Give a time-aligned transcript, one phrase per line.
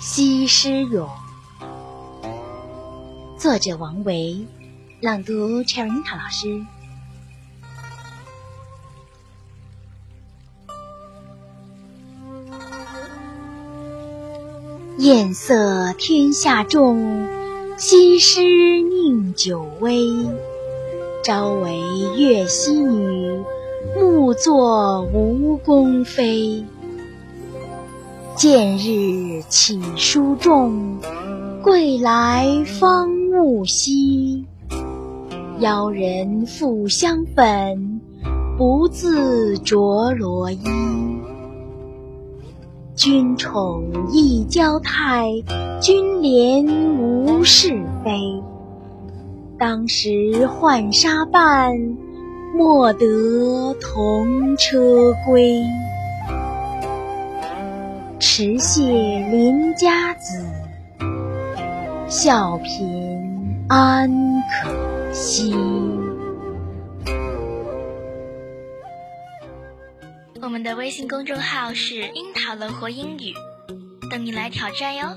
[0.00, 1.08] 西施咏，
[3.36, 4.46] 作者王维，
[5.00, 6.64] 朗读 c h e r i n a 老师。
[14.98, 17.26] 艳色天下重，
[17.76, 18.40] 西施
[18.80, 20.08] 宁久微。
[21.24, 21.80] 朝为
[22.16, 23.42] 越溪女，
[23.96, 26.64] 暮作吴宫妃。
[28.38, 31.00] 见日起书重，
[31.60, 34.46] 归来方悟稀。
[35.58, 38.00] 邀人复香粉，
[38.56, 40.60] 不自着罗衣。
[42.94, 45.32] 君宠一娇态，
[45.80, 46.64] 君怜
[46.96, 48.40] 无是非。
[49.58, 51.72] 当时浣纱伴，
[52.56, 55.60] 莫得同车归。
[58.38, 60.46] 持谢邻家子，
[62.08, 64.08] 笑贫安
[64.62, 65.52] 可惜。
[70.40, 73.34] 我们的微信公众号是“樱桃乐活英语”，
[74.08, 75.08] 等你来挑战哟。